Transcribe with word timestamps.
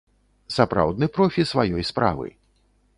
Сапраўдны 0.55 1.11
профі 1.19 1.47
сваёй 1.53 1.89
справы! 1.93 2.27